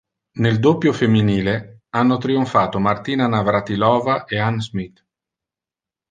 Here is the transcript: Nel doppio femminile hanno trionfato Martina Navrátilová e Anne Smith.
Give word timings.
Nel 0.39 0.59
doppio 0.59 0.93
femminile 0.93 1.81
hanno 1.89 2.17
trionfato 2.17 2.79
Martina 2.79 3.27
Navrátilová 3.27 4.25
e 4.25 4.39
Anne 4.39 4.61
Smith. 4.61 5.05